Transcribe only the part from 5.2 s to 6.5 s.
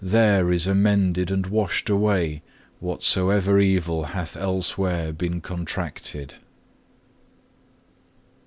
contracted.